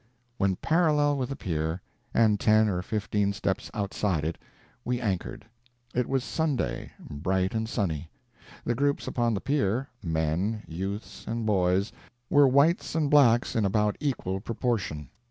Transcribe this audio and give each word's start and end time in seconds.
When 0.39 0.55
parallel 0.55 1.17
with 1.17 1.29
the 1.29 1.35
pier, 1.35 1.79
and 2.11 2.39
ten 2.39 2.67
or 2.67 2.81
fifteen 2.81 3.33
steps 3.33 3.69
outside 3.71 4.25
it, 4.25 4.39
we 4.83 4.99
anchored. 4.99 5.45
It 5.93 6.09
was 6.09 6.23
Sunday, 6.23 6.91
bright 6.99 7.53
and 7.53 7.69
sunny. 7.69 8.09
The 8.65 8.73
groups 8.73 9.05
upon 9.07 9.35
the 9.35 9.41
pier 9.41 9.87
men, 10.01 10.63
youths, 10.67 11.23
and 11.27 11.45
boys 11.45 11.91
were 12.31 12.47
whites 12.47 12.95
and 12.95 13.11
blacks 13.11 13.55
in 13.55 13.63
about 13.63 13.95
equal 13.99 14.39
proportion. 14.39 15.07